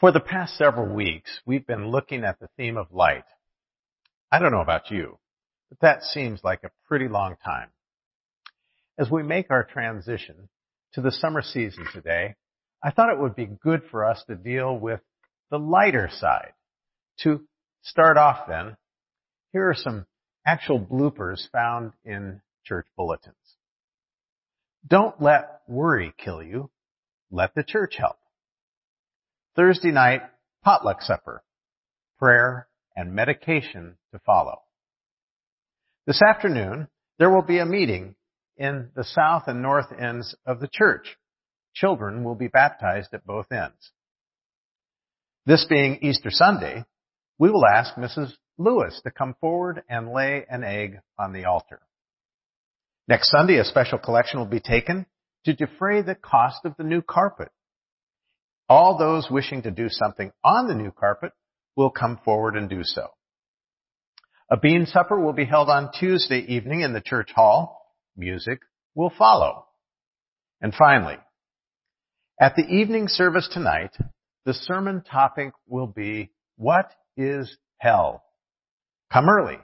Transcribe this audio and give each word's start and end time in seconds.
For 0.00 0.12
the 0.12 0.20
past 0.20 0.56
several 0.56 0.94
weeks, 0.94 1.30
we've 1.44 1.66
been 1.66 1.90
looking 1.90 2.24
at 2.24 2.40
the 2.40 2.48
theme 2.56 2.78
of 2.78 2.86
light. 2.90 3.26
I 4.32 4.38
don't 4.38 4.50
know 4.50 4.62
about 4.62 4.90
you, 4.90 5.18
but 5.68 5.80
that 5.80 6.02
seems 6.02 6.42
like 6.42 6.64
a 6.64 6.70
pretty 6.88 7.06
long 7.06 7.36
time. 7.44 7.68
As 8.98 9.10
we 9.10 9.22
make 9.22 9.50
our 9.50 9.62
transition 9.62 10.48
to 10.94 11.02
the 11.02 11.12
summer 11.12 11.42
season 11.42 11.84
today, 11.92 12.36
I 12.82 12.92
thought 12.92 13.12
it 13.12 13.20
would 13.20 13.36
be 13.36 13.44
good 13.44 13.82
for 13.90 14.06
us 14.06 14.24
to 14.26 14.36
deal 14.36 14.74
with 14.74 15.00
the 15.50 15.58
lighter 15.58 16.08
side. 16.10 16.54
To 17.24 17.42
start 17.82 18.16
off 18.16 18.48
then, 18.48 18.78
here 19.52 19.68
are 19.68 19.74
some 19.74 20.06
actual 20.46 20.80
bloopers 20.80 21.42
found 21.52 21.92
in 22.06 22.40
church 22.64 22.86
bulletins. 22.96 23.36
Don't 24.86 25.20
let 25.20 25.60
worry 25.68 26.14
kill 26.16 26.42
you. 26.42 26.70
Let 27.30 27.54
the 27.54 27.62
church 27.62 27.96
help. 27.98 28.16
Thursday 29.60 29.90
night 29.90 30.22
potluck 30.64 31.02
supper, 31.02 31.42
prayer, 32.18 32.66
and 32.96 33.12
medication 33.12 33.98
to 34.10 34.18
follow. 34.24 34.62
This 36.06 36.22
afternoon, 36.22 36.88
there 37.18 37.28
will 37.28 37.42
be 37.42 37.58
a 37.58 37.66
meeting 37.66 38.14
in 38.56 38.88
the 38.96 39.04
south 39.04 39.42
and 39.48 39.60
north 39.60 39.92
ends 39.92 40.34
of 40.46 40.60
the 40.60 40.68
church. 40.72 41.18
Children 41.74 42.24
will 42.24 42.36
be 42.36 42.48
baptized 42.48 43.12
at 43.12 43.26
both 43.26 43.52
ends. 43.52 43.92
This 45.44 45.66
being 45.68 45.98
Easter 46.00 46.30
Sunday, 46.30 46.86
we 47.38 47.50
will 47.50 47.66
ask 47.66 47.96
Mrs. 47.96 48.32
Lewis 48.56 48.98
to 49.04 49.10
come 49.10 49.34
forward 49.42 49.82
and 49.90 50.10
lay 50.10 50.46
an 50.48 50.64
egg 50.64 51.00
on 51.18 51.34
the 51.34 51.44
altar. 51.44 51.82
Next 53.06 53.30
Sunday, 53.30 53.58
a 53.58 53.64
special 53.66 53.98
collection 53.98 54.38
will 54.38 54.46
be 54.46 54.60
taken 54.60 55.04
to 55.44 55.52
defray 55.52 56.00
the 56.00 56.14
cost 56.14 56.64
of 56.64 56.72
the 56.78 56.84
new 56.84 57.02
carpet 57.02 57.50
all 58.70 58.96
those 58.96 59.28
wishing 59.28 59.62
to 59.62 59.70
do 59.72 59.88
something 59.88 60.30
on 60.44 60.68
the 60.68 60.74
new 60.76 60.92
carpet 60.92 61.32
will 61.74 61.90
come 61.90 62.20
forward 62.24 62.56
and 62.56 62.70
do 62.70 62.84
so. 62.84 63.08
A 64.48 64.56
bean 64.56 64.86
supper 64.86 65.18
will 65.20 65.32
be 65.32 65.44
held 65.44 65.68
on 65.68 65.90
Tuesday 65.98 66.38
evening 66.38 66.80
in 66.80 66.92
the 66.92 67.00
church 67.00 67.30
hall. 67.34 67.84
Music 68.16 68.60
will 68.94 69.12
follow. 69.18 69.66
And 70.60 70.72
finally, 70.72 71.16
at 72.40 72.54
the 72.54 72.62
evening 72.62 73.08
service 73.08 73.48
tonight, 73.52 73.96
the 74.44 74.54
sermon 74.54 75.02
topic 75.02 75.52
will 75.66 75.86
be, 75.88 76.30
What 76.56 76.92
is 77.16 77.56
Hell? 77.78 78.22
Come 79.12 79.28
early 79.28 79.58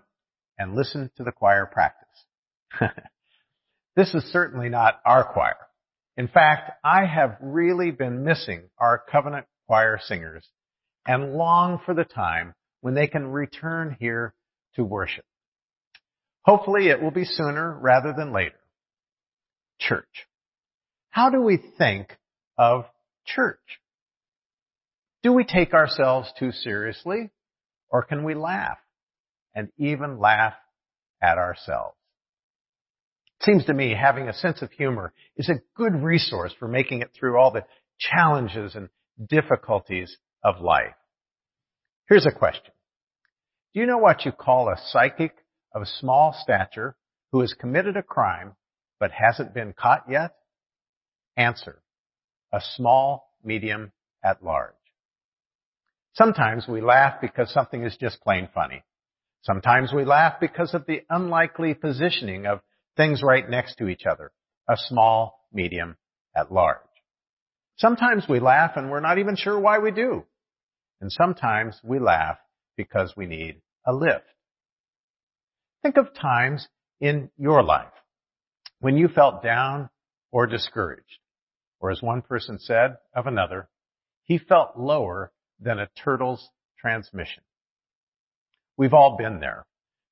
and 0.58 0.74
listen 0.74 1.10
to 1.16 1.22
the 1.22 1.32
choir 1.32 1.66
practice. 1.66 2.80
this 3.96 4.14
is 4.14 4.24
certainly 4.32 4.68
not 4.68 5.00
our 5.06 5.32
choir. 5.32 5.56
In 6.16 6.28
fact, 6.28 6.70
I 6.82 7.04
have 7.04 7.36
really 7.40 7.90
been 7.90 8.24
missing 8.24 8.70
our 8.78 9.02
covenant 9.10 9.46
choir 9.66 9.98
singers 10.02 10.48
and 11.06 11.34
long 11.34 11.80
for 11.84 11.94
the 11.94 12.04
time 12.04 12.54
when 12.80 12.94
they 12.94 13.06
can 13.06 13.26
return 13.28 13.96
here 14.00 14.34
to 14.74 14.84
worship. 14.84 15.24
Hopefully 16.42 16.88
it 16.88 17.02
will 17.02 17.10
be 17.10 17.24
sooner 17.24 17.76
rather 17.78 18.14
than 18.16 18.32
later. 18.32 18.58
Church. 19.78 20.26
How 21.10 21.30
do 21.30 21.42
we 21.42 21.58
think 21.78 22.16
of 22.56 22.86
church? 23.26 23.80
Do 25.22 25.32
we 25.32 25.44
take 25.44 25.74
ourselves 25.74 26.32
too 26.38 26.52
seriously 26.52 27.30
or 27.90 28.02
can 28.02 28.24
we 28.24 28.34
laugh 28.34 28.78
and 29.54 29.68
even 29.76 30.18
laugh 30.18 30.54
at 31.20 31.36
ourselves? 31.36 31.96
Seems 33.42 33.64
to 33.66 33.74
me 33.74 33.94
having 33.94 34.28
a 34.28 34.34
sense 34.34 34.62
of 34.62 34.70
humor 34.72 35.12
is 35.36 35.48
a 35.48 35.60
good 35.76 36.02
resource 36.02 36.54
for 36.58 36.68
making 36.68 37.02
it 37.02 37.10
through 37.18 37.38
all 37.38 37.50
the 37.50 37.64
challenges 37.98 38.74
and 38.74 38.88
difficulties 39.28 40.16
of 40.42 40.60
life. 40.60 40.94
Here's 42.08 42.26
a 42.26 42.36
question. 42.36 42.72
Do 43.74 43.80
you 43.80 43.86
know 43.86 43.98
what 43.98 44.24
you 44.24 44.32
call 44.32 44.68
a 44.68 44.80
psychic 44.90 45.34
of 45.74 45.86
small 45.86 46.34
stature 46.40 46.96
who 47.32 47.40
has 47.40 47.52
committed 47.52 47.96
a 47.96 48.02
crime 48.02 48.54
but 48.98 49.10
hasn't 49.10 49.54
been 49.54 49.74
caught 49.74 50.04
yet? 50.08 50.32
Answer. 51.36 51.82
A 52.52 52.60
small, 52.76 53.34
medium, 53.44 53.92
at 54.24 54.42
large. 54.42 54.72
Sometimes 56.14 56.66
we 56.66 56.80
laugh 56.80 57.20
because 57.20 57.52
something 57.52 57.84
is 57.84 57.96
just 58.00 58.22
plain 58.22 58.48
funny. 58.54 58.82
Sometimes 59.42 59.92
we 59.92 60.04
laugh 60.04 60.40
because 60.40 60.72
of 60.72 60.86
the 60.86 61.02
unlikely 61.10 61.74
positioning 61.74 62.46
of 62.46 62.60
things 62.96 63.22
right 63.22 63.48
next 63.48 63.76
to 63.76 63.88
each 63.88 64.04
other. 64.10 64.32
A 64.68 64.76
small, 64.76 65.46
medium, 65.52 65.96
at 66.34 66.52
large. 66.52 66.78
Sometimes 67.78 68.24
we 68.28 68.40
laugh 68.40 68.72
and 68.76 68.90
we're 68.90 69.00
not 69.00 69.18
even 69.18 69.36
sure 69.36 69.58
why 69.58 69.78
we 69.78 69.90
do. 69.90 70.24
And 71.00 71.12
sometimes 71.12 71.78
we 71.84 71.98
laugh 71.98 72.38
because 72.76 73.14
we 73.16 73.26
need 73.26 73.60
a 73.86 73.92
lift. 73.92 74.24
Think 75.82 75.98
of 75.98 76.14
times 76.14 76.66
in 77.00 77.30
your 77.36 77.62
life 77.62 77.92
when 78.80 78.96
you 78.96 79.08
felt 79.08 79.42
down 79.42 79.90
or 80.32 80.46
discouraged. 80.46 81.18
Or 81.80 81.90
as 81.90 82.02
one 82.02 82.22
person 82.22 82.58
said 82.58 82.96
of 83.14 83.26
another, 83.26 83.68
he 84.24 84.38
felt 84.38 84.78
lower 84.78 85.30
than 85.60 85.78
a 85.78 85.88
turtle's 86.02 86.48
transmission. 86.78 87.42
We've 88.76 88.94
all 88.94 89.16
been 89.16 89.40
there, 89.40 89.66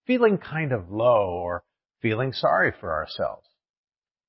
feeling 0.06 0.38
kind 0.38 0.72
of 0.72 0.90
low 0.90 1.40
or 1.42 1.64
feeling 2.04 2.34
sorry 2.34 2.70
for 2.80 2.92
ourselves. 2.92 3.48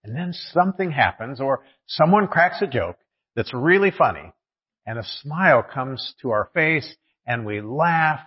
And 0.06 0.16
then 0.16 0.32
something 0.54 0.92
happens 0.92 1.42
or 1.42 1.66
someone 1.88 2.28
cracks 2.28 2.62
a 2.62 2.68
joke 2.68 2.96
that's 3.36 3.54
really 3.54 3.92
funny 3.92 4.32
and 4.86 4.98
a 4.98 5.04
smile 5.22 5.62
comes 5.62 6.14
to 6.22 6.30
our 6.30 6.50
face 6.54 6.96
and 7.28 7.46
we 7.46 7.60
laugh 7.60 8.22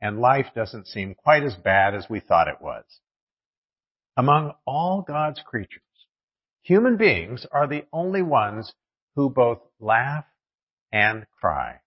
and 0.00 0.20
life 0.20 0.46
doesn't 0.54 0.86
seem 0.86 1.16
quite 1.16 1.42
as 1.42 1.56
bad 1.56 1.96
as 1.96 2.06
we 2.08 2.20
thought 2.20 2.46
it 2.46 2.62
was. 2.62 2.84
Among 4.16 4.52
all 4.64 5.02
God's 5.02 5.40
creatures, 5.44 5.82
human 6.62 6.96
beings 6.96 7.46
are 7.50 7.66
the 7.66 7.84
only 7.92 8.22
ones 8.22 8.72
who 9.16 9.28
both 9.28 9.58
laugh 9.80 10.24
and 10.92 11.26
cry. 11.40 11.80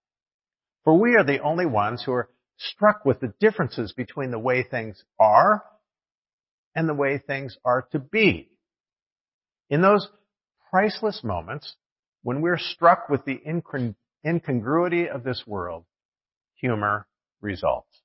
For 0.84 1.00
we 1.00 1.16
are 1.16 1.24
the 1.24 1.40
only 1.40 1.66
ones 1.66 2.04
who 2.04 2.12
are 2.12 2.30
struck 2.58 3.06
with 3.06 3.22
the 3.22 3.34
differences 3.40 3.94
between 3.94 4.32
the 4.32 4.40
way 4.40 4.64
things 4.64 5.02
are 5.18 5.64
and 6.76 6.88
the 6.88 6.94
way 6.94 7.18
things 7.18 7.58
are 7.66 7.88
to 7.92 8.00
be. 8.00 8.50
In 9.70 9.82
those 9.82 10.08
priceless 10.70 11.24
moments, 11.24 11.76
when 12.24 12.42
we're 12.42 12.58
struck 12.58 13.10
with 13.10 13.26
the 13.26 13.42
incongruity 14.26 15.10
of 15.10 15.24
this 15.24 15.44
world, 15.48 15.86
humor 16.56 17.08
results. 17.42 18.02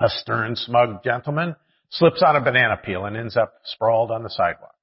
A 0.00 0.08
stern, 0.08 0.56
smug 0.56 1.02
gentleman 1.02 1.56
slips 1.90 2.22
on 2.24 2.36
a 2.36 2.40
banana 2.40 2.76
peel 2.82 3.04
and 3.04 3.16
ends 3.16 3.36
up 3.36 3.54
sprawled 3.64 4.10
on 4.10 4.22
the 4.22 4.30
sidewalk. 4.30 4.74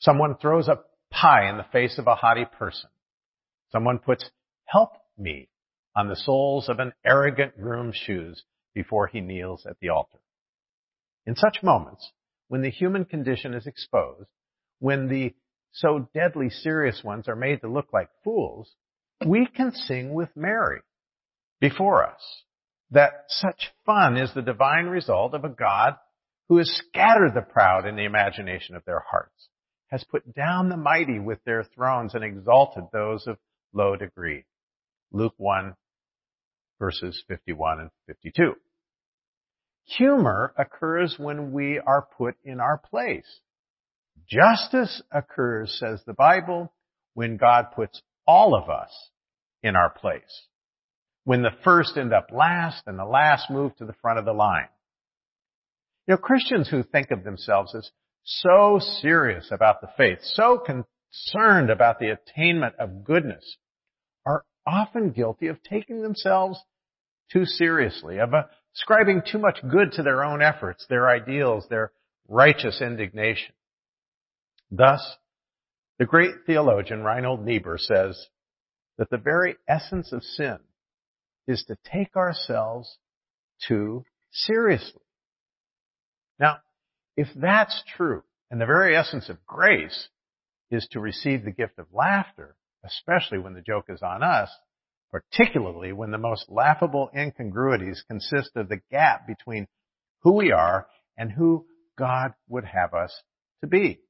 Someone 0.00 0.36
throws 0.36 0.68
a 0.68 0.80
pie 1.10 1.48
in 1.48 1.56
the 1.56 1.66
face 1.72 1.98
of 1.98 2.06
a 2.06 2.14
haughty 2.14 2.44
person. 2.44 2.90
Someone 3.70 3.98
puts 3.98 4.24
help 4.66 4.92
me 5.18 5.48
on 5.94 6.08
the 6.08 6.16
soles 6.16 6.68
of 6.68 6.78
an 6.78 6.92
arrogant 7.04 7.60
groom's 7.60 7.96
shoes 7.96 8.44
before 8.74 9.06
he 9.06 9.20
kneels 9.20 9.66
at 9.68 9.78
the 9.80 9.88
altar. 9.88 10.18
In 11.26 11.34
such 11.34 11.62
moments, 11.62 12.12
when 12.48 12.62
the 12.62 12.70
human 12.70 13.04
condition 13.04 13.54
is 13.54 13.66
exposed, 13.66 14.28
when 14.78 15.08
the 15.08 15.34
so 15.72 16.08
deadly 16.14 16.48
serious 16.48 17.02
ones 17.04 17.28
are 17.28 17.36
made 17.36 17.60
to 17.60 17.68
look 17.68 17.92
like 17.92 18.08
fools, 18.24 18.74
we 19.26 19.46
can 19.46 19.72
sing 19.72 20.14
with 20.14 20.28
Mary 20.36 20.80
before 21.60 22.06
us 22.06 22.44
that 22.90 23.24
such 23.28 23.72
fun 23.84 24.16
is 24.16 24.32
the 24.32 24.42
divine 24.42 24.86
result 24.86 25.34
of 25.34 25.44
a 25.44 25.48
God 25.48 25.96
who 26.48 26.58
has 26.58 26.82
scattered 26.88 27.34
the 27.34 27.42
proud 27.42 27.86
in 27.86 27.96
the 27.96 28.04
imagination 28.04 28.76
of 28.76 28.84
their 28.84 29.02
hearts, 29.10 29.48
has 29.88 30.04
put 30.04 30.34
down 30.34 30.68
the 30.68 30.76
mighty 30.76 31.18
with 31.18 31.42
their 31.44 31.64
thrones 31.64 32.14
and 32.14 32.22
exalted 32.22 32.84
those 32.92 33.26
of 33.26 33.36
low 33.72 33.96
degree. 33.96 34.44
Luke 35.12 35.34
1 35.36 35.74
verses 36.78 37.22
51 37.28 37.80
and 37.80 37.90
52. 38.06 38.54
Humor 39.86 40.52
occurs 40.58 41.14
when 41.18 41.52
we 41.52 41.78
are 41.78 42.08
put 42.18 42.34
in 42.44 42.60
our 42.60 42.78
place. 42.78 43.40
Justice 44.28 45.02
occurs, 45.12 45.76
says 45.78 46.02
the 46.04 46.12
Bible, 46.12 46.72
when 47.14 47.36
God 47.36 47.66
puts 47.74 48.02
all 48.26 48.56
of 48.56 48.68
us 48.68 48.90
in 49.62 49.76
our 49.76 49.90
place. 49.90 50.46
When 51.24 51.42
the 51.42 51.54
first 51.64 51.96
end 51.96 52.12
up 52.12 52.28
last 52.32 52.82
and 52.86 52.98
the 52.98 53.04
last 53.04 53.48
move 53.50 53.76
to 53.76 53.84
the 53.84 53.94
front 54.02 54.18
of 54.18 54.24
the 54.24 54.32
line. 54.32 54.68
You 56.06 56.14
know, 56.14 56.18
Christians 56.18 56.68
who 56.68 56.82
think 56.82 57.10
of 57.10 57.24
themselves 57.24 57.74
as 57.74 57.90
so 58.24 58.80
serious 59.00 59.48
about 59.52 59.80
the 59.80 59.88
faith, 59.96 60.18
so 60.22 60.58
concerned 60.58 61.70
about 61.70 62.00
the 62.00 62.10
attainment 62.10 62.74
of 62.78 63.04
goodness, 63.04 63.56
are 64.24 64.44
often 64.66 65.10
guilty 65.10 65.46
of 65.46 65.62
taking 65.62 66.02
themselves 66.02 66.60
too 67.32 67.44
seriously, 67.44 68.18
of 68.18 68.30
ascribing 68.76 69.22
too 69.30 69.38
much 69.38 69.58
good 69.70 69.92
to 69.92 70.02
their 70.02 70.24
own 70.24 70.42
efforts, 70.42 70.86
their 70.88 71.08
ideals, 71.08 71.64
their 71.68 71.92
righteous 72.28 72.80
indignation. 72.80 73.54
Thus, 74.70 75.16
the 75.98 76.06
great 76.06 76.34
theologian 76.46 77.02
Reinhold 77.02 77.44
Niebuhr 77.44 77.78
says, 77.78 78.28
that 78.98 79.10
the 79.10 79.18
very 79.18 79.56
essence 79.68 80.12
of 80.12 80.22
sin 80.22 80.58
is 81.46 81.64
to 81.68 81.76
take 81.90 82.16
ourselves 82.16 82.98
too 83.66 84.04
seriously. 84.32 85.02
Now, 86.38 86.58
if 87.16 87.28
that's 87.34 87.82
true, 87.96 88.22
and 88.50 88.60
the 88.60 88.66
very 88.66 88.96
essence 88.96 89.28
of 89.28 89.44
grace 89.46 90.08
is 90.70 90.86
to 90.90 91.00
receive 91.00 91.44
the 91.44 91.50
gift 91.50 91.78
of 91.78 91.86
laughter, 91.92 92.56
especially 92.84 93.38
when 93.38 93.54
the 93.54 93.62
joke 93.62 93.86
is 93.88 94.02
on 94.02 94.22
us, 94.22 94.50
particularly 95.10 95.92
when 95.92 96.10
the 96.10 96.18
most 96.18 96.46
laughable 96.48 97.10
incongruities 97.16 98.04
consist 98.08 98.50
of 98.56 98.68
the 98.68 98.80
gap 98.90 99.26
between 99.26 99.66
who 100.22 100.32
we 100.32 100.52
are 100.52 100.86
and 101.16 101.30
who 101.30 101.66
God 101.98 102.32
would 102.48 102.64
have 102.64 102.94
us 102.94 103.22
to 103.60 103.66
be. 103.66 104.00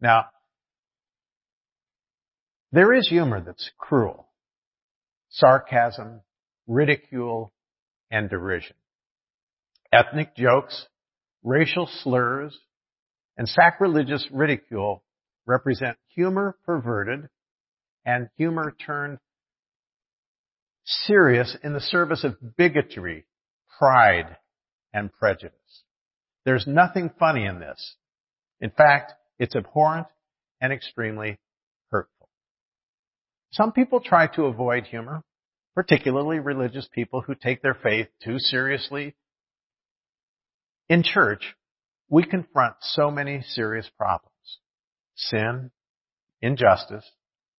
Now, 0.00 0.26
there 2.72 2.92
is 2.92 3.08
humor 3.08 3.40
that's 3.40 3.70
cruel. 3.78 4.28
Sarcasm, 5.30 6.20
ridicule, 6.66 7.52
and 8.10 8.28
derision. 8.28 8.76
Ethnic 9.92 10.36
jokes, 10.36 10.86
racial 11.42 11.88
slurs, 12.02 12.58
and 13.36 13.48
sacrilegious 13.48 14.26
ridicule 14.32 15.04
represent 15.46 15.96
humor 16.08 16.56
perverted 16.64 17.28
and 18.04 18.28
humor 18.36 18.74
turned 18.84 19.18
serious 21.06 21.56
in 21.62 21.72
the 21.72 21.80
service 21.80 22.24
of 22.24 22.56
bigotry, 22.56 23.26
pride, 23.78 24.36
and 24.92 25.12
prejudice. 25.12 25.82
There's 26.44 26.66
nothing 26.66 27.10
funny 27.18 27.44
in 27.44 27.58
this. 27.58 27.96
In 28.60 28.70
fact, 28.70 29.12
it's 29.38 29.56
abhorrent 29.56 30.06
and 30.60 30.72
extremely 30.72 31.38
hurtful. 31.90 32.28
Some 33.50 33.72
people 33.72 34.00
try 34.00 34.26
to 34.28 34.44
avoid 34.44 34.84
humor, 34.84 35.22
particularly 35.74 36.38
religious 36.38 36.88
people 36.92 37.22
who 37.22 37.34
take 37.34 37.62
their 37.62 37.74
faith 37.74 38.08
too 38.22 38.38
seriously. 38.38 39.14
In 40.88 41.02
church, 41.02 41.56
we 42.08 42.24
confront 42.24 42.76
so 42.80 43.10
many 43.10 43.42
serious 43.42 43.90
problems. 43.96 44.30
Sin, 45.16 45.70
injustice, 46.40 47.10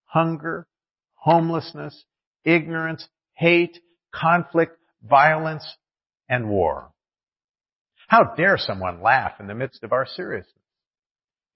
hunger, 0.04 0.66
homelessness, 1.14 2.04
ignorance, 2.44 3.08
hate, 3.36 3.78
conflict, 4.14 4.76
violence, 5.02 5.64
and 6.28 6.48
war. 6.48 6.90
How 8.08 8.34
dare 8.36 8.56
someone 8.58 9.02
laugh 9.02 9.40
in 9.40 9.46
the 9.46 9.54
midst 9.54 9.82
of 9.82 9.92
our 9.92 10.06
seriousness? 10.06 10.52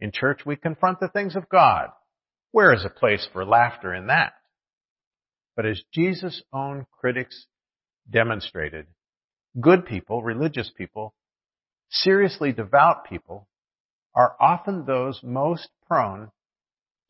In 0.00 0.12
church, 0.12 0.40
we 0.46 0.56
confront 0.56 1.00
the 1.00 1.08
things 1.08 1.36
of 1.36 1.48
God. 1.48 1.88
Where 2.52 2.72
is 2.72 2.84
a 2.84 2.90
place 2.90 3.26
for 3.32 3.44
laughter 3.44 3.94
in 3.94 4.08
that? 4.08 4.32
But 5.56 5.66
as 5.66 5.82
Jesus' 5.92 6.42
own 6.52 6.86
critics 6.90 7.46
demonstrated, 8.10 8.86
good 9.60 9.84
people, 9.86 10.22
religious 10.22 10.70
people, 10.76 11.14
seriously 11.90 12.52
devout 12.52 13.04
people 13.04 13.48
are 14.14 14.36
often 14.40 14.84
those 14.84 15.20
most 15.22 15.68
prone 15.86 16.30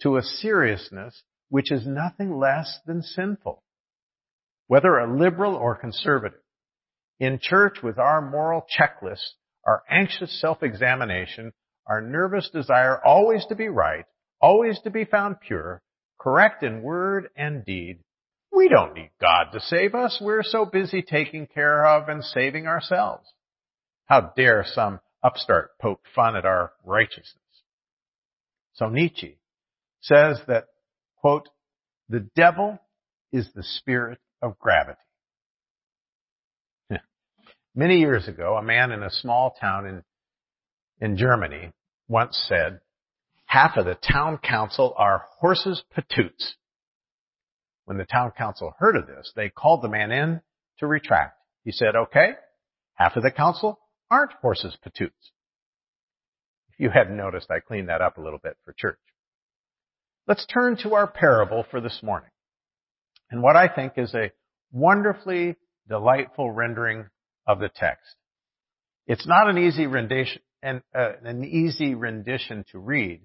to 0.03 0.17
a 0.17 0.23
seriousness 0.23 1.23
which 1.49 1.73
is 1.73 1.87
nothing 1.87 2.39
less 2.39 2.79
than 2.87 3.03
sinful. 3.03 3.63
Whether 4.71 4.99
a 4.99 5.13
liberal 5.13 5.57
or 5.57 5.75
conservative, 5.75 6.39
in 7.19 7.41
church 7.43 7.79
with 7.83 7.99
our 7.99 8.23
moral 8.23 8.65
checklist, 8.79 9.33
our 9.67 9.83
anxious 9.91 10.41
self-examination, 10.41 11.53
our 11.89 12.01
nervous 12.01 12.49
desire 12.51 13.05
always 13.05 13.45
to 13.47 13.57
be 13.57 13.67
right, 13.67 14.05
always 14.41 14.79
to 14.83 14.91
be 14.91 15.05
found 15.05 15.41
pure, 15.41 15.83
correct 16.21 16.63
in 16.63 16.83
word 16.83 17.31
and 17.35 17.65
deed, 17.65 17.99
we 18.53 18.69
don't 18.69 18.95
need 18.95 19.11
God 19.21 19.47
to 19.55 19.61
save 19.61 19.97
us. 19.97 20.21
We're 20.21 20.45
so 20.45 20.65
busy 20.65 21.03
taking 21.03 21.49
care 21.49 21.85
of 21.85 22.09
and 22.09 22.23
saving 22.23 22.69
ourselves. 22.69 23.29
How 24.07 24.33
dare 24.37 24.65
some 24.65 25.01
upstart 25.21 25.71
poke 25.81 26.03
fun 26.15 26.37
at 26.37 26.45
our 26.45 26.71
righteousness? 26.85 27.43
So 28.75 28.89
Nietzsche 28.89 29.37
says 30.01 30.39
that, 30.47 30.67
quote, 31.17 31.49
the 32.09 32.31
devil 32.37 32.79
is 33.33 33.49
the 33.53 33.65
spirit 33.65 34.21
of 34.43 34.59
gravity. 34.59 34.99
Many 37.75 37.99
years 37.99 38.27
ago, 38.27 38.57
a 38.57 38.63
man 38.63 38.91
in 38.91 39.03
a 39.03 39.11
small 39.11 39.55
town 39.61 39.87
in, 39.87 40.03
in 41.01 41.17
Germany 41.17 41.73
once 42.09 42.37
said, 42.49 42.81
half 43.47 43.77
of 43.77 43.85
the 43.85 43.95
town 43.95 44.39
council 44.39 44.93
are 44.97 45.25
horses 45.39 45.85
patoots. 45.97 46.55
When 47.85 47.97
the 47.97 48.05
town 48.05 48.33
council 48.37 48.75
heard 48.79 48.97
of 48.97 49.07
this, 49.07 49.33
they 49.37 49.51
called 49.51 49.83
the 49.83 49.89
man 49.89 50.11
in 50.11 50.41
to 50.79 50.87
retract. 50.87 51.39
He 51.65 51.71
said, 51.71 51.95
okay, 51.95 52.33
half 52.95 53.17
of 53.17 53.23
the 53.23 53.31
council 53.31 53.79
aren't 54.11 54.33
horses 54.33 54.77
patoots. 54.85 55.31
If 56.73 56.79
you 56.79 56.91
hadn't 56.91 57.17
noticed, 57.17 57.51
I 57.51 57.61
cleaned 57.61 57.89
that 57.89 58.01
up 58.01 58.19
a 58.19 58.23
little 58.23 58.41
bit 58.43 58.57
for 58.65 58.75
church. 58.77 58.99
Let's 60.27 60.47
turn 60.47 60.77
to 60.79 60.95
our 60.95 61.07
parable 61.07 61.65
for 61.71 61.81
this 61.81 62.01
morning. 62.03 62.30
And 63.31 63.43
what 63.43 63.57
I 63.57 63.69
think 63.69 63.93
is 63.97 64.15
a 64.15 64.33
wonderfully 64.73 65.57
delightful 65.89 66.51
rendering 66.51 67.07
of 67.47 67.59
the 67.59 67.69
text. 67.69 68.15
It's 69.07 69.27
not 69.27 69.49
an 69.49 69.59
easy 69.59 69.87
rendition, 69.87 70.43
an, 70.63 70.83
uh, 70.95 71.13
an 71.25 71.45
easy 71.45 71.95
rendition 71.95 72.65
to 72.73 72.79
read, 72.79 73.23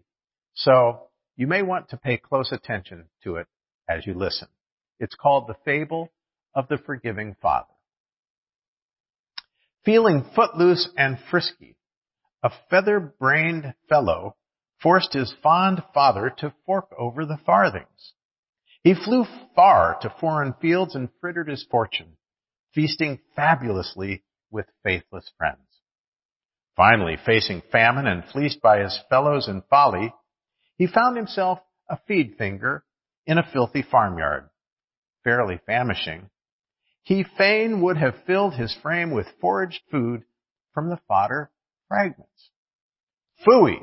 so 0.53 1.07
you 1.35 1.47
may 1.47 1.61
want 1.61 1.89
to 1.89 1.97
pay 1.97 2.17
close 2.17 2.51
attention 2.51 3.05
to 3.23 3.35
it 3.35 3.47
as 3.89 4.05
you 4.05 4.13
listen. 4.13 4.47
It's 4.99 5.15
called 5.15 5.47
the 5.47 5.57
fable 5.65 6.11
of 6.55 6.67
the 6.69 6.77
forgiving 6.77 7.35
father. 7.41 7.67
Feeling 9.83 10.25
footloose 10.33 10.89
and 10.97 11.19
frisky, 11.29 11.77
a 12.41 12.51
feather-brained 12.69 13.73
fellow 13.89 14.35
forced 14.81 15.13
his 15.13 15.33
fond 15.43 15.83
father 15.93 16.33
to 16.37 16.53
fork 16.65 16.87
over 16.97 17.25
the 17.25 17.37
farthings. 17.45 18.13
He 18.85 18.93
flew 18.93 19.25
far 19.55 19.97
to 20.01 20.15
foreign 20.19 20.53
fields 20.61 20.93
and 20.93 21.09
frittered 21.19 21.47
his 21.47 21.65
fortune, 21.71 22.17
feasting 22.71 23.19
fabulously 23.35 24.23
with 24.51 24.67
faithless 24.83 25.27
friends. 25.39 25.81
Finally, 26.75 27.17
facing 27.25 27.63
famine 27.71 28.05
and 28.05 28.23
fleeced 28.25 28.61
by 28.61 28.81
his 28.81 28.95
fellows 29.09 29.47
in 29.47 29.63
folly, 29.71 30.13
he 30.77 30.85
found 30.85 31.17
himself 31.17 31.57
a 31.89 31.97
feed 32.07 32.35
finger 32.37 32.85
in 33.25 33.39
a 33.39 33.51
filthy 33.51 33.81
farmyard, 33.81 34.51
fairly 35.23 35.59
famishing. 35.65 36.29
He 37.01 37.25
fain 37.39 37.81
would 37.81 37.97
have 37.97 38.23
filled 38.27 38.53
his 38.53 38.77
frame 38.83 39.09
with 39.09 39.25
foraged 39.41 39.81
food 39.89 40.25
from 40.75 40.91
the 40.91 40.99
fodder 41.07 41.49
fragments. 41.87 42.51
Phooey, 43.47 43.79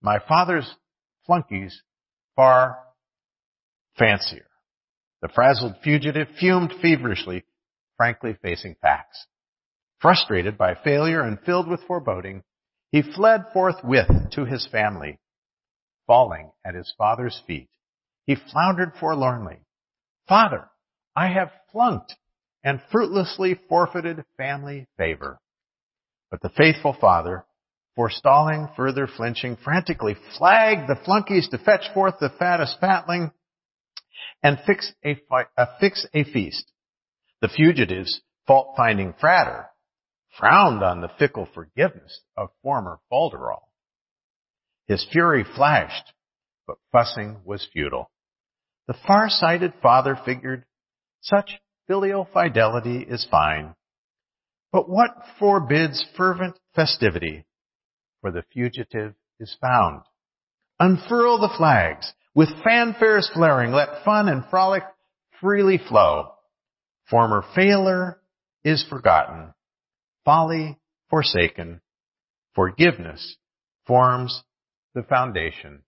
my 0.00 0.20
father's 0.20 0.76
flunkies 1.26 1.82
far 2.36 2.78
fancier. 3.98 4.46
The 5.22 5.28
frazzled 5.28 5.76
fugitive 5.82 6.28
fumed 6.38 6.72
feverishly, 6.82 7.44
frankly 7.96 8.36
facing 8.42 8.76
facts. 8.80 9.26
Frustrated 10.00 10.58
by 10.58 10.74
failure 10.74 11.22
and 11.22 11.40
filled 11.40 11.68
with 11.68 11.82
foreboding, 11.86 12.42
he 12.90 13.02
fled 13.02 13.46
forthwith 13.52 14.30
to 14.32 14.44
his 14.44 14.68
family. 14.70 15.18
Falling 16.06 16.52
at 16.64 16.74
his 16.74 16.92
father's 16.98 17.42
feet, 17.46 17.70
he 18.26 18.36
floundered 18.52 18.92
forlornly. 19.00 19.60
Father, 20.28 20.68
I 21.16 21.28
have 21.28 21.50
flunked 21.72 22.14
and 22.62 22.80
fruitlessly 22.90 23.58
forfeited 23.68 24.24
family 24.36 24.86
favor. 24.98 25.38
But 26.30 26.42
the 26.42 26.50
faithful 26.50 26.96
father, 27.00 27.44
forestalling 27.94 28.68
further 28.76 29.06
flinching, 29.06 29.56
frantically 29.56 30.16
flagged 30.36 30.88
the 30.88 31.00
flunkies 31.04 31.48
to 31.50 31.58
fetch 31.58 31.92
forth 31.94 32.14
the 32.20 32.30
fattest 32.38 32.78
fatling 32.80 33.30
and 34.42 34.58
fix 34.66 34.92
a, 35.04 35.18
uh, 35.56 35.66
fix 35.80 36.06
a 36.14 36.24
feast. 36.24 36.70
The 37.40 37.48
fugitives, 37.48 38.20
fault-finding 38.46 39.14
frater, 39.20 39.66
frowned 40.38 40.82
on 40.82 41.00
the 41.00 41.10
fickle 41.18 41.48
forgiveness 41.54 42.20
of 42.36 42.48
former 42.62 43.00
Falderall. 43.10 43.68
His 44.86 45.06
fury 45.10 45.44
flashed, 45.44 46.12
but 46.66 46.76
fussing 46.92 47.40
was 47.44 47.68
futile. 47.72 48.10
The 48.86 48.94
far-sighted 49.06 49.74
father 49.82 50.18
figured, 50.24 50.64
such 51.20 51.58
filial 51.86 52.28
fidelity 52.32 52.98
is 52.98 53.26
fine. 53.30 53.74
But 54.72 54.88
what 54.88 55.10
forbids 55.38 56.04
fervent 56.16 56.58
festivity? 56.74 57.46
For 58.20 58.30
the 58.30 58.44
fugitive 58.52 59.14
is 59.38 59.56
found. 59.60 60.02
Unfurl 60.80 61.38
the 61.38 61.54
flags, 61.56 62.12
with 62.34 62.48
fanfares 62.64 63.30
flaring, 63.32 63.72
let 63.72 64.04
fun 64.04 64.28
and 64.28 64.44
frolic 64.50 64.82
freely 65.40 65.78
flow. 65.78 66.32
Former 67.10 67.44
failure 67.54 68.20
is 68.64 68.84
forgotten, 68.88 69.52
folly 70.24 70.78
forsaken. 71.10 71.80
Forgiveness 72.54 73.36
forms 73.86 74.42
the 74.94 75.02
foundation 75.02 75.82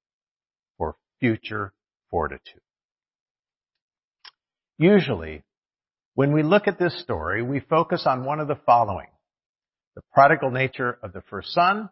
for 0.76 0.96
future 1.20 1.72
fortitude. 2.10 2.60
Usually, 4.78 5.42
when 6.14 6.32
we 6.32 6.42
look 6.42 6.66
at 6.66 6.78
this 6.78 7.00
story, 7.00 7.42
we 7.42 7.60
focus 7.60 8.04
on 8.06 8.24
one 8.24 8.40
of 8.40 8.48
the 8.48 8.58
following. 8.66 9.06
The 9.94 10.02
prodigal 10.12 10.50
nature 10.50 10.98
of 11.02 11.12
the 11.12 11.22
first 11.30 11.52
son, 11.52 11.88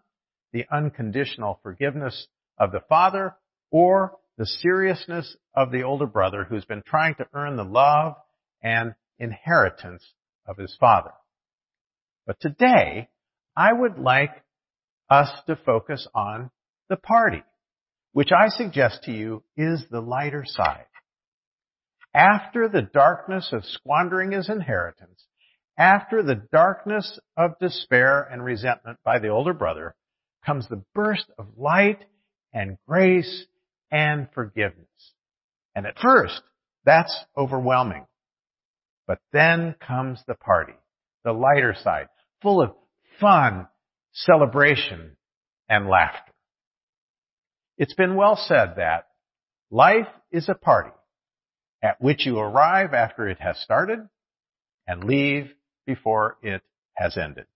the 0.52 0.66
unconditional 0.70 1.60
forgiveness 1.62 2.26
of 2.58 2.72
the 2.72 2.82
father, 2.88 3.34
or 3.70 4.18
the 4.36 4.46
seriousness 4.46 5.36
of 5.54 5.70
the 5.70 5.82
older 5.82 6.06
brother 6.06 6.44
who's 6.44 6.64
been 6.64 6.82
trying 6.86 7.14
to 7.16 7.26
earn 7.32 7.56
the 7.56 7.64
love 7.64 8.14
and 8.62 8.94
inheritance 9.18 10.02
of 10.46 10.56
his 10.56 10.76
father. 10.80 11.12
But 12.26 12.40
today, 12.40 13.08
I 13.56 13.72
would 13.72 13.98
like 13.98 14.42
us 15.08 15.30
to 15.46 15.56
focus 15.56 16.08
on 16.14 16.50
the 16.88 16.96
party, 16.96 17.42
which 18.12 18.30
I 18.32 18.48
suggest 18.48 19.04
to 19.04 19.12
you 19.12 19.44
is 19.56 19.84
the 19.90 20.00
lighter 20.00 20.44
side. 20.46 20.86
After 22.14 22.68
the 22.68 22.82
darkness 22.82 23.50
of 23.52 23.64
squandering 23.64 24.32
his 24.32 24.48
inheritance, 24.48 25.26
after 25.76 26.22
the 26.22 26.42
darkness 26.52 27.18
of 27.36 27.58
despair 27.60 28.22
and 28.22 28.44
resentment 28.44 28.98
by 29.04 29.18
the 29.18 29.28
older 29.28 29.52
brother, 29.52 29.94
comes 30.46 30.68
the 30.68 30.82
burst 30.94 31.26
of 31.38 31.46
light 31.56 32.04
and 32.52 32.78
grace 32.86 33.46
and 33.90 34.28
forgiveness. 34.34 34.86
And 35.74 35.86
at 35.86 35.98
first, 35.98 36.42
that's 36.84 37.14
overwhelming. 37.36 38.06
But 39.06 39.18
then 39.32 39.74
comes 39.86 40.20
the 40.26 40.34
party, 40.34 40.74
the 41.24 41.32
lighter 41.32 41.74
side, 41.82 42.08
full 42.42 42.62
of 42.62 42.72
fun, 43.20 43.66
celebration, 44.12 45.16
and 45.68 45.88
laughter. 45.88 46.32
It's 47.76 47.94
been 47.94 48.14
well 48.14 48.36
said 48.36 48.74
that 48.76 49.06
life 49.70 50.08
is 50.30 50.48
a 50.48 50.54
party 50.54 50.92
at 51.82 52.00
which 52.00 52.24
you 52.24 52.38
arrive 52.38 52.94
after 52.94 53.28
it 53.28 53.38
has 53.40 53.58
started 53.58 54.00
and 54.86 55.04
leave 55.04 55.50
before 55.86 56.38
it 56.42 56.62
has 56.96 57.16
ended. 57.16 57.46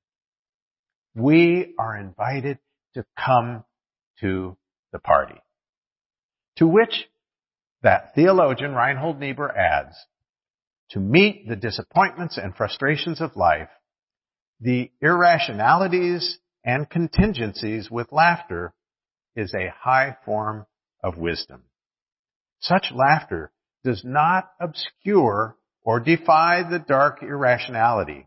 We 1.14 1.75
are 1.78 1.97
invited 1.97 2.58
to 2.94 3.04
come 3.16 3.64
to 4.20 4.56
the 4.92 4.99
party. 4.99 5.40
To 6.59 6.67
which 6.67 7.09
that 7.83 8.15
theologian 8.15 8.75
Reinhold 8.75 9.21
Niebuhr 9.21 9.57
adds, 9.57 9.95
to 10.91 10.99
meet 10.99 11.49
the 11.49 11.55
disappointments 11.57 12.37
and 12.37 12.55
frustrations 12.55 13.21
of 13.21 13.37
life, 13.37 13.69
the 14.61 14.91
irrationalities 15.00 16.38
and 16.65 16.91
contingencies 16.91 17.91
with 17.91 18.11
laughter 18.11 18.75
is 19.37 19.55
a 19.55 19.73
high 19.81 20.17
form 20.25 20.67
of 21.03 21.17
wisdom. 21.17 21.62
Such 22.59 22.91
laughter 22.93 23.53
does 23.85 24.03
not 24.05 24.50
obscure 24.61 25.57
or 25.83 26.00
defy 26.00 26.65
the 26.69 26.81
dark 26.81 27.23
irrationality. 27.23 28.27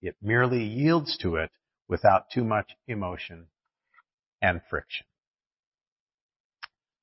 It 0.00 0.14
merely 0.22 0.62
yields 0.62 1.18
to 1.18 1.36
it 1.36 1.50
without 1.88 2.30
too 2.30 2.44
much 2.44 2.70
emotion 2.86 3.48
and 4.40 4.60
friction. 4.70 5.06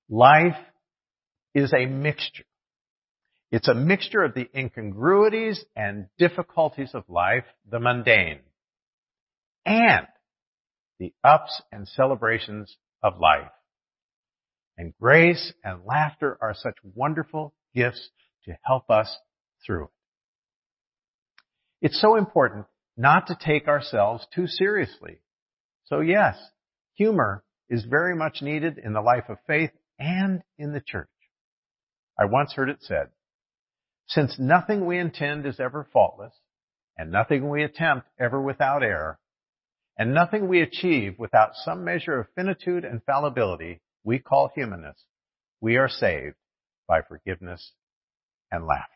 Life 0.09 0.57
is 1.53 1.71
a 1.73 1.85
mixture. 1.85 2.45
It's 3.51 3.67
a 3.67 3.75
mixture 3.75 4.23
of 4.23 4.33
the 4.33 4.47
incongruities 4.55 5.63
and 5.75 6.07
difficulties 6.17 6.91
of 6.93 7.03
life, 7.07 7.45
the 7.69 7.79
mundane, 7.79 8.39
and 9.65 10.07
the 10.99 11.13
ups 11.23 11.61
and 11.71 11.87
celebrations 11.87 12.75
of 13.01 13.19
life. 13.19 13.51
And 14.77 14.93
grace 14.99 15.53
and 15.63 15.85
laughter 15.85 16.37
are 16.41 16.53
such 16.53 16.75
wonderful 16.95 17.53
gifts 17.75 18.09
to 18.45 18.57
help 18.63 18.89
us 18.89 19.15
through 19.65 19.85
it. 19.85 19.89
It's 21.81 22.01
so 22.01 22.15
important 22.15 22.65
not 22.97 23.27
to 23.27 23.37
take 23.39 23.67
ourselves 23.67 24.25
too 24.33 24.47
seriously. 24.47 25.19
So 25.85 26.01
yes, 26.01 26.37
humor 26.93 27.43
is 27.69 27.85
very 27.85 28.15
much 28.15 28.41
needed 28.41 28.77
in 28.77 28.93
the 28.93 29.01
life 29.01 29.25
of 29.29 29.37
faith 29.47 29.71
and 29.99 30.41
in 30.57 30.73
the 30.73 30.81
church. 30.81 31.09
I 32.17 32.25
once 32.25 32.53
heard 32.53 32.69
it 32.69 32.81
said, 32.81 33.09
since 34.07 34.39
nothing 34.39 34.85
we 34.85 34.97
intend 34.97 35.45
is 35.45 35.59
ever 35.59 35.87
faultless, 35.93 36.33
and 36.97 37.11
nothing 37.11 37.47
we 37.47 37.63
attempt 37.63 38.07
ever 38.19 38.41
without 38.41 38.81
error, 38.81 39.19
and 39.97 40.13
nothing 40.13 40.47
we 40.47 40.61
achieve 40.61 41.19
without 41.19 41.51
some 41.53 41.83
measure 41.83 42.19
of 42.19 42.27
finitude 42.35 42.83
and 42.83 43.03
fallibility 43.03 43.81
we 44.03 44.17
call 44.17 44.51
humanness, 44.55 44.97
we 45.61 45.77
are 45.77 45.89
saved 45.89 46.35
by 46.87 47.01
forgiveness 47.01 47.73
and 48.51 48.65
laughter. 48.65 48.95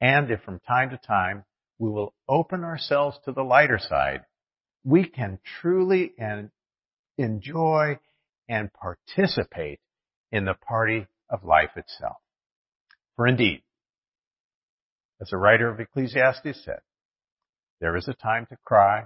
And 0.00 0.30
if 0.30 0.40
from 0.42 0.60
time 0.60 0.90
to 0.90 0.98
time 0.98 1.44
we 1.78 1.90
will 1.90 2.14
open 2.28 2.62
ourselves 2.62 3.18
to 3.24 3.32
the 3.32 3.42
lighter 3.42 3.78
side, 3.78 4.20
we 4.84 5.04
can 5.04 5.38
truly 5.60 6.12
and 6.18 6.50
enjoy 7.18 7.98
and 8.50 8.70
participate 8.72 9.78
in 10.32 10.44
the 10.44 10.54
party 10.54 11.06
of 11.30 11.44
life 11.44 11.70
itself. 11.76 12.16
For 13.16 13.26
indeed, 13.26 13.62
as 15.22 15.28
the 15.30 15.36
writer 15.36 15.70
of 15.70 15.78
Ecclesiastes 15.78 16.64
said, 16.64 16.80
there 17.80 17.96
is 17.96 18.08
a 18.08 18.14
time 18.14 18.46
to 18.50 18.56
cry 18.64 19.04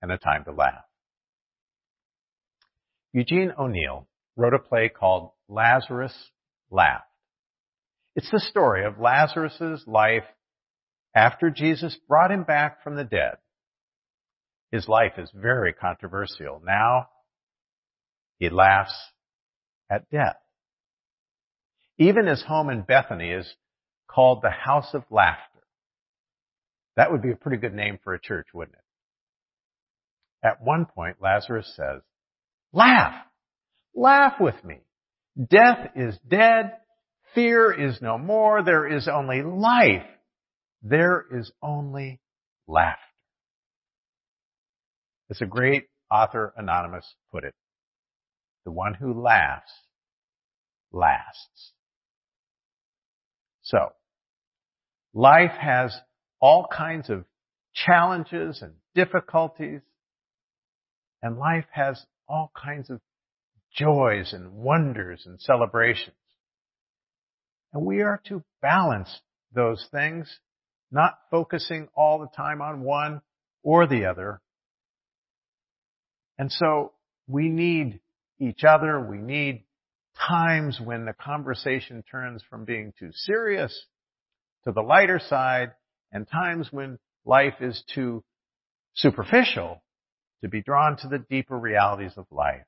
and 0.00 0.12
a 0.12 0.18
time 0.18 0.44
to 0.44 0.52
laugh. 0.52 0.84
Eugene 3.12 3.52
O'Neill 3.58 4.06
wrote 4.36 4.54
a 4.54 4.58
play 4.58 4.88
called 4.88 5.30
Lazarus 5.48 6.14
Laughed. 6.70 7.04
It's 8.14 8.30
the 8.30 8.40
story 8.40 8.84
of 8.84 9.00
Lazarus' 9.00 9.84
life 9.86 10.24
after 11.14 11.50
Jesus 11.50 11.96
brought 12.06 12.30
him 12.30 12.44
back 12.44 12.84
from 12.84 12.96
the 12.96 13.04
dead. 13.04 13.36
His 14.70 14.86
life 14.86 15.14
is 15.18 15.30
very 15.34 15.72
controversial. 15.72 16.60
Now, 16.64 17.08
he 18.38 18.50
laughs 18.50 18.94
at 19.90 20.08
death. 20.10 20.36
Even 21.98 22.26
his 22.26 22.42
home 22.42 22.70
in 22.70 22.82
Bethany 22.82 23.30
is 23.30 23.46
called 24.08 24.40
the 24.42 24.50
House 24.50 24.94
of 24.94 25.02
Laughter. 25.10 25.42
That 26.96 27.12
would 27.12 27.22
be 27.22 27.32
a 27.32 27.36
pretty 27.36 27.58
good 27.58 27.74
name 27.74 27.98
for 28.02 28.14
a 28.14 28.20
church, 28.20 28.48
wouldn't 28.54 28.76
it? 28.76 30.46
At 30.46 30.62
one 30.62 30.86
point, 30.86 31.16
Lazarus 31.20 31.72
says, 31.76 32.02
laugh, 32.72 33.14
laugh 33.94 34.34
with 34.40 34.62
me. 34.64 34.78
Death 35.36 35.90
is 35.96 36.16
dead. 36.28 36.72
Fear 37.34 37.88
is 37.88 38.00
no 38.00 38.18
more. 38.18 38.62
There 38.62 38.86
is 38.86 39.08
only 39.08 39.42
life. 39.42 40.06
There 40.82 41.24
is 41.32 41.50
only 41.62 42.20
laughter. 42.66 42.98
As 45.30 45.40
a 45.40 45.46
great 45.46 45.84
author 46.10 46.54
anonymous 46.56 47.04
put 47.30 47.44
it, 47.44 47.54
the 48.68 48.72
one 48.72 48.92
who 48.92 49.18
laughs 49.22 49.72
lasts. 50.92 51.72
So, 53.62 53.78
life 55.14 55.56
has 55.58 55.98
all 56.38 56.66
kinds 56.70 57.08
of 57.08 57.24
challenges 57.72 58.60
and 58.60 58.74
difficulties, 58.94 59.80
and 61.22 61.38
life 61.38 61.64
has 61.70 61.98
all 62.28 62.52
kinds 62.54 62.90
of 62.90 63.00
joys 63.74 64.34
and 64.34 64.52
wonders 64.52 65.22
and 65.24 65.40
celebrations. 65.40 66.14
And 67.72 67.86
we 67.86 68.02
are 68.02 68.20
to 68.26 68.44
balance 68.60 69.08
those 69.54 69.82
things, 69.90 70.28
not 70.90 71.14
focusing 71.30 71.88
all 71.96 72.18
the 72.18 72.36
time 72.36 72.60
on 72.60 72.82
one 72.82 73.22
or 73.62 73.86
the 73.86 74.04
other. 74.04 74.42
And 76.36 76.52
so 76.52 76.92
we 77.26 77.48
need 77.48 78.00
each 78.40 78.64
other. 78.64 79.00
We 79.00 79.18
need 79.18 79.64
times 80.28 80.80
when 80.82 81.04
the 81.04 81.12
conversation 81.12 82.02
turns 82.10 82.42
from 82.48 82.64
being 82.64 82.92
too 82.98 83.10
serious 83.12 83.86
to 84.64 84.72
the 84.72 84.82
lighter 84.82 85.20
side 85.20 85.72
and 86.12 86.28
times 86.28 86.68
when 86.70 86.98
life 87.24 87.54
is 87.60 87.82
too 87.94 88.24
superficial 88.94 89.82
to 90.42 90.48
be 90.48 90.62
drawn 90.62 90.96
to 90.98 91.08
the 91.08 91.24
deeper 91.30 91.58
realities 91.58 92.12
of 92.16 92.26
life. 92.30 92.64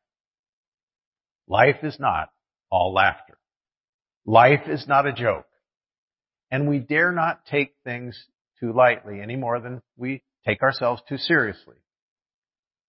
Life 1.48 1.82
is 1.82 1.98
not 1.98 2.30
all 2.70 2.92
laughter. 2.92 3.38
Life 4.24 4.68
is 4.68 4.86
not 4.86 5.06
a 5.06 5.12
joke. 5.12 5.46
And 6.50 6.68
we 6.68 6.78
dare 6.78 7.12
not 7.12 7.46
take 7.46 7.74
things 7.84 8.26
too 8.58 8.72
lightly 8.72 9.20
any 9.20 9.36
more 9.36 9.60
than 9.60 9.82
we 9.96 10.22
take 10.46 10.62
ourselves 10.62 11.02
too 11.08 11.16
seriously. 11.16 11.76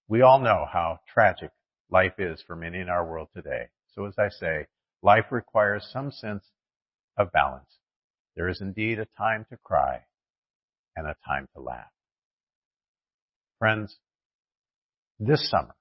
We 0.08 0.22
all 0.22 0.40
know 0.40 0.66
how 0.72 1.00
tragic 1.14 1.52
life 1.92 2.14
is 2.18 2.42
for 2.48 2.56
many 2.56 2.80
in 2.80 2.90
our 2.90 3.06
world 3.06 3.28
today. 3.36 3.68
So 3.94 4.06
as 4.06 4.14
I 4.18 4.30
say, 4.30 4.68
life 5.04 5.26
requires 5.32 5.88
some 5.92 6.12
sense 6.12 6.46
of 7.18 7.32
balance. 7.32 7.78
There 8.36 8.48
is 8.48 8.62
indeed 8.62 8.98
a 9.00 9.08
time 9.18 9.46
to 9.50 9.58
cry 9.58 10.00
and 10.96 11.06
a 11.06 11.16
time 11.28 11.48
to 11.56 11.62
laugh. 11.62 11.92
Friends, 13.60 13.98
this 15.20 15.50
summer, 15.50 15.76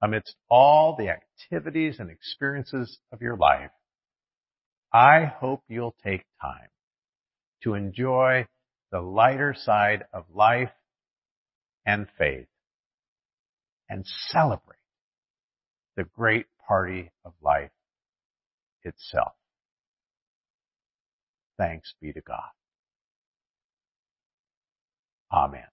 amidst 0.00 0.36
all 0.48 0.96
the 0.96 1.08
activities 1.10 1.96
and 1.98 2.10
experiences 2.10 2.98
of 3.12 3.20
your 3.20 3.36
life, 3.36 3.70
I 4.92 5.24
hope 5.24 5.62
you'll 5.68 5.96
take 6.04 6.24
time 6.40 6.68
to 7.64 7.74
enjoy 7.74 8.46
the 8.90 9.00
lighter 9.00 9.54
side 9.56 10.04
of 10.12 10.24
life 10.32 10.70
and 11.84 12.06
faith 12.18 12.46
and 13.92 14.06
celebrate 14.30 14.78
the 15.96 16.04
great 16.04 16.46
party 16.66 17.10
of 17.26 17.34
life 17.42 17.70
itself. 18.84 19.34
Thanks 21.58 21.92
be 22.00 22.10
to 22.14 22.22
God. 22.22 22.40
Amen. 25.30 25.71